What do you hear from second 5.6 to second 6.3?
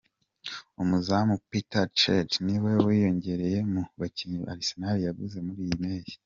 iyi mpeshyi.